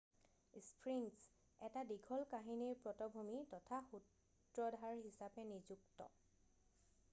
[0.67, 1.19] sphinx
[1.67, 6.11] এটা দীঘল কাহিনীৰ পটভূমি তথা সূত্ৰধাৰ হিচাপে নিযুক্ত